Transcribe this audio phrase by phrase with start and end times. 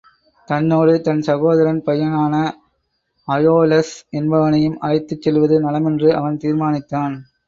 [0.47, 2.35] தன்னோடு தன் சகோதரன் பையனான
[3.27, 7.15] அயோலஸ் என்பவனையும் அழைத்துச் செல்லுவது நலமென்று அவன் தீர்மானித்தான்.